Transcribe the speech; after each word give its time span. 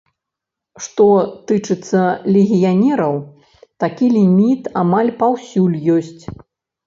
Што 0.83 1.05
тычыцца 1.49 1.99
легіянераў, 2.37 3.13
такі 3.83 4.05
ліміт 4.17 4.61
амаль 4.83 5.11
паўсюль 5.19 5.77
ёсць. 5.97 6.23